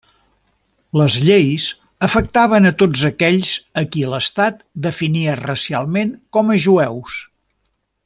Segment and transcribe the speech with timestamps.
[1.01, 1.65] Les lleis
[2.07, 3.53] afectaven a tots aquells
[3.83, 7.25] a qui l'Estat definia racialment com a jueus.